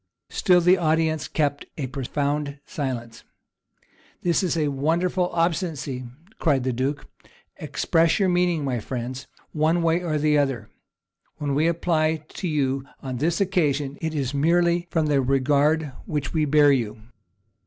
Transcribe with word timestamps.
Still 0.31 0.61
the 0.61 0.79
audience 0.79 1.27
kept 1.27 1.67
a 1.77 1.85
profound 1.85 2.57
silence. 2.65 3.23
"This 4.23 4.41
is 4.41 4.57
wonderful 4.67 5.29
obstinacy," 5.29 6.05
cried 6.39 6.63
the 6.63 6.73
duke: 6.73 7.05
"express 7.57 8.17
your 8.19 8.27
meaning, 8.27 8.65
my 8.65 8.79
friends, 8.79 9.27
one 9.51 9.83
way 9.83 10.01
or 10.01 10.15
other: 10.15 10.69
when 11.37 11.53
we 11.53 11.67
apply 11.67 12.23
to 12.29 12.47
you 12.47 12.83
on 13.03 13.17
this 13.17 13.39
occasion, 13.39 13.99
it 14.01 14.15
is 14.15 14.33
merely 14.33 14.87
from 14.89 15.05
the 15.05 15.21
regard 15.21 15.91
which 16.07 16.33
we 16.33 16.45
bear 16.45 16.69
to 16.69 16.75
you. 16.77 17.01